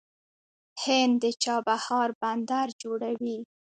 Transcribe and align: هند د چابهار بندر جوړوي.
هند 0.83 1.13
د 1.23 1.25
چابهار 1.43 2.09
بندر 2.21 2.67
جوړوي. 2.81 3.39